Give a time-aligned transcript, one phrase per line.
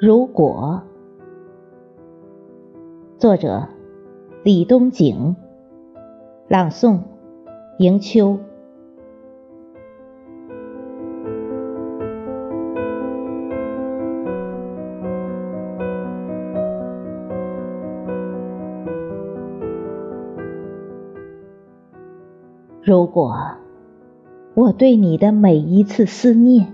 [0.00, 0.80] 如果，
[3.18, 3.66] 作者
[4.44, 5.34] 李东景，
[6.46, 7.00] 朗诵
[7.78, 8.38] 迎秋。
[22.88, 23.36] 如果
[24.54, 26.72] 我对你的每一次思念，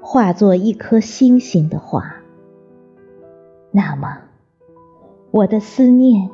[0.00, 2.14] 化作一颗星星的话。
[3.70, 4.20] 那么，
[5.30, 6.30] 我的思念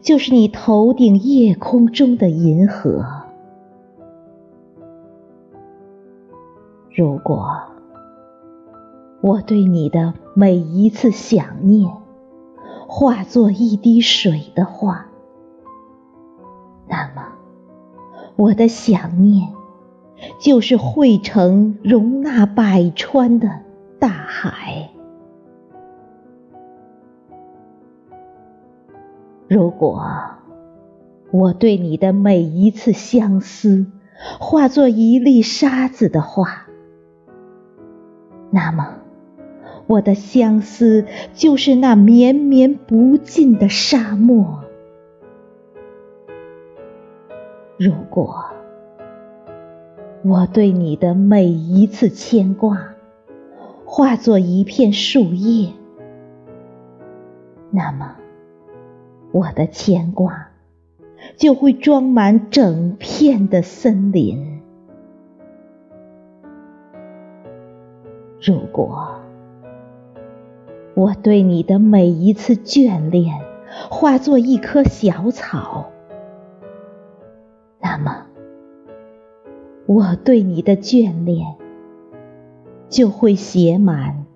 [0.00, 3.04] 就是你头顶夜空中的银河。
[6.90, 7.46] 如果
[9.20, 11.92] 我对你的每一次想念
[12.88, 15.08] 化作一滴水的话，
[18.36, 19.48] 我的想念
[20.40, 23.60] 就是汇成容纳百川的
[23.98, 24.90] 大海。
[29.48, 30.02] 如果
[31.30, 33.86] 我对你的每一次相思
[34.38, 36.66] 化作一粒沙子的话，
[38.50, 38.96] 那么
[39.86, 44.61] 我的相思就是那绵绵不尽的沙漠。
[47.78, 48.44] 如果
[50.24, 52.94] 我对你的每一次牵挂
[53.84, 55.72] 化作一片树叶，
[57.70, 58.16] 那么。
[59.32, 60.50] 我的牵挂
[61.38, 64.60] 就会装满整片的森林。
[68.42, 69.22] 如果
[70.94, 73.40] 我对你的每一次眷恋
[73.88, 75.91] 化作一棵小草，
[78.02, 78.26] 么
[79.86, 81.56] 我对你的眷恋
[82.88, 84.26] 就会写满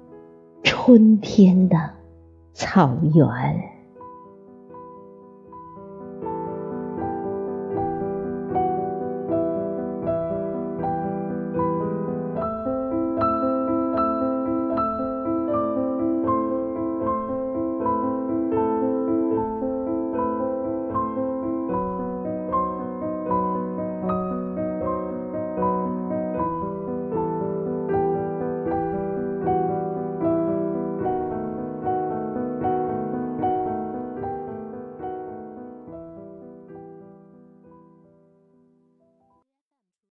[0.62, 1.90] 春天的
[2.52, 3.75] 草原。